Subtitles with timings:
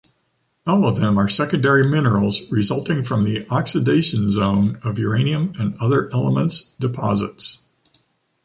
[0.65, 6.11] All of them are secondary minerals resulting from the oxidation zone of uranium and other
[6.11, 7.67] elements deposits.